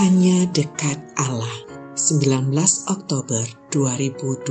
Hanya 0.00 0.48
dekat 0.48 0.96
Allah. 1.20 1.60
19 1.92 2.56
Oktober 2.88 3.44
2021 3.68 4.48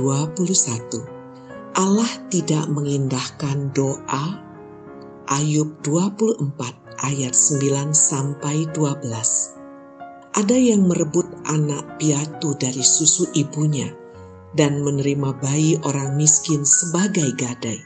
Allah 1.74 2.12
tidak 2.30 2.70
mengindahkan 2.70 3.74
doa. 3.74 4.38
Ayub 5.26 5.74
24 5.82 7.02
ayat 7.02 7.34
9 7.34 7.66
sampai 7.90 8.70
12 8.70 10.38
Ada 10.38 10.54
yang 10.54 10.86
merebut 10.86 11.26
anak 11.50 11.98
piatu 11.98 12.54
dari 12.54 12.86
susu 12.86 13.26
ibunya 13.34 13.90
dan 14.54 14.86
menerima 14.86 15.34
bayi 15.34 15.74
orang 15.82 16.14
miskin 16.14 16.62
sebagai 16.62 17.26
gadai. 17.34 17.82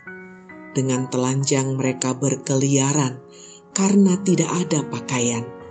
Dengan 0.77 1.09
telanjang 1.09 1.81
mereka 1.81 2.13
berkeliaran 2.13 3.25
karena 3.73 4.21
tidak 4.21 4.53
ada 4.53 4.85
pakaian 4.85 5.64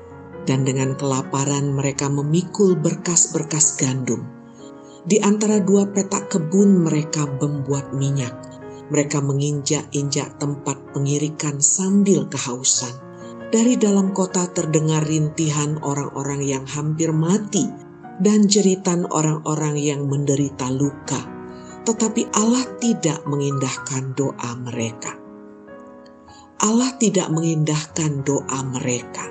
dan 0.44 0.68
dengan 0.68 0.96
kelaparan 1.00 1.72
mereka 1.72 2.12
memikul 2.12 2.76
berkas-berkas 2.76 3.80
gandum. 3.80 4.28
Di 5.04 5.20
antara 5.20 5.60
dua 5.60 5.88
petak 5.92 6.32
kebun 6.32 6.84
mereka 6.84 7.28
membuat 7.28 7.92
minyak. 7.92 8.32
Mereka 8.88 9.24
menginjak-injak 9.24 10.40
tempat 10.40 10.80
pengirikan 10.92 11.60
sambil 11.60 12.28
kehausan. 12.28 12.92
Dari 13.52 13.80
dalam 13.80 14.12
kota 14.12 14.50
terdengar 14.52 15.06
rintihan 15.08 15.80
orang-orang 15.80 16.42
yang 16.44 16.66
hampir 16.68 17.12
mati 17.16 17.68
dan 18.20 18.48
jeritan 18.48 19.08
orang-orang 19.08 19.80
yang 19.80 20.08
menderita 20.08 20.72
luka. 20.72 21.20
Tetapi 21.84 22.32
Allah 22.36 22.64
tidak 22.80 23.28
mengindahkan 23.28 24.16
doa 24.16 24.52
mereka. 24.56 25.20
Allah 26.64 26.96
tidak 26.96 27.28
mengindahkan 27.28 28.24
doa 28.24 28.60
mereka 28.64 29.23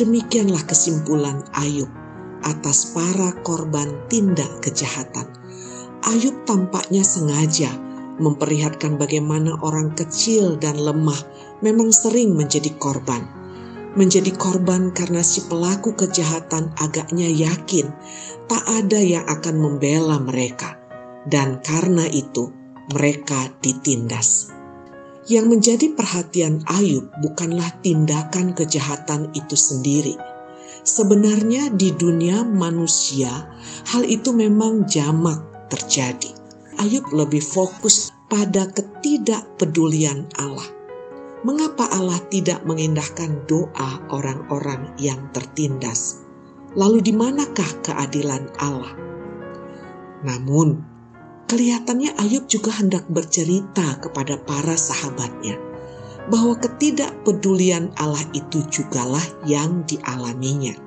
Demikianlah 0.00 0.64
kesimpulan 0.64 1.44
Ayub 1.60 1.92
atas 2.40 2.96
para 2.96 3.36
korban 3.44 4.08
tindak 4.08 4.48
kejahatan. 4.64 5.28
Ayub 6.08 6.40
tampaknya 6.48 7.04
sengaja 7.04 7.68
memperlihatkan 8.16 8.96
bagaimana 8.96 9.60
orang 9.60 9.92
kecil 9.92 10.56
dan 10.56 10.80
lemah 10.80 11.20
memang 11.60 11.92
sering 11.92 12.32
menjadi 12.32 12.72
korban. 12.80 13.28
Menjadi 13.92 14.32
korban 14.40 14.88
karena 14.96 15.20
si 15.20 15.44
pelaku 15.44 15.92
kejahatan 15.92 16.72
agaknya 16.80 17.28
yakin 17.28 17.92
tak 18.48 18.64
ada 18.72 19.04
yang 19.04 19.28
akan 19.28 19.60
membela 19.60 20.16
mereka, 20.16 20.80
dan 21.28 21.60
karena 21.60 22.08
itu 22.08 22.48
mereka 22.88 23.52
ditindas. 23.60 24.48
Yang 25.30 25.46
menjadi 25.46 25.86
perhatian 25.94 26.66
Ayub 26.66 27.06
bukanlah 27.22 27.70
tindakan 27.86 28.50
kejahatan 28.50 29.30
itu 29.30 29.54
sendiri. 29.54 30.18
Sebenarnya 30.82 31.70
di 31.70 31.94
dunia 31.94 32.42
manusia, 32.42 33.46
hal 33.94 34.02
itu 34.02 34.34
memang 34.34 34.90
jamak 34.90 35.38
terjadi. 35.70 36.34
Ayub 36.82 37.06
lebih 37.14 37.46
fokus 37.46 38.10
pada 38.26 38.66
ketidakpedulian 38.74 40.26
Allah. 40.34 40.66
Mengapa 41.46 41.86
Allah 41.94 42.18
tidak 42.26 42.66
mengindahkan 42.66 43.46
doa 43.46 44.02
orang-orang 44.10 44.90
yang 44.98 45.30
tertindas? 45.30 46.26
Lalu 46.74 47.06
di 47.06 47.14
manakah 47.14 47.70
keadilan 47.86 48.50
Allah? 48.58 48.98
Namun, 50.26 50.89
Kelihatannya 51.50 52.14
Ayub 52.14 52.46
juga 52.46 52.70
hendak 52.78 53.10
bercerita 53.10 53.98
kepada 53.98 54.38
para 54.38 54.78
sahabatnya 54.78 55.58
bahwa 56.30 56.54
ketidakpedulian 56.54 57.90
Allah 57.98 58.22
itu 58.30 58.62
jugalah 58.70 59.26
yang 59.42 59.82
dialaminya. 59.82 60.78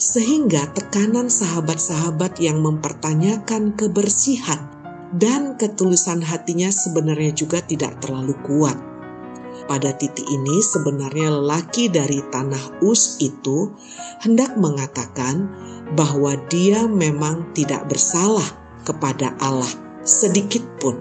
Sehingga 0.00 0.72
tekanan 0.72 1.28
sahabat-sahabat 1.28 2.40
yang 2.40 2.64
mempertanyakan 2.64 3.76
kebersihan 3.76 4.72
dan 5.20 5.60
ketulusan 5.60 6.24
hatinya 6.24 6.72
sebenarnya 6.72 7.36
juga 7.36 7.60
tidak 7.60 8.00
terlalu 8.00 8.32
kuat. 8.40 8.80
Pada 9.68 9.92
titik 10.00 10.24
ini 10.32 10.64
sebenarnya 10.64 11.28
lelaki 11.28 11.92
dari 11.92 12.24
tanah 12.32 12.80
Us 12.80 13.20
itu 13.20 13.76
hendak 14.24 14.56
mengatakan 14.56 15.44
bahwa 15.92 16.40
dia 16.48 16.88
memang 16.88 17.52
tidak 17.52 17.84
bersalah 17.84 18.63
kepada 18.84 19.32
Allah 19.40 19.68
sedikit 20.04 20.62
pun. 20.78 21.00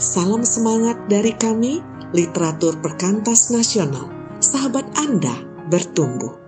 Salam 0.00 0.42
semangat 0.42 0.98
dari 1.06 1.30
kami, 1.36 1.78
literatur 2.10 2.74
perkantas 2.82 3.54
nasional. 3.54 4.10
Sahabat 4.42 4.84
Anda 4.98 5.38
bertumbuh. 5.70 6.43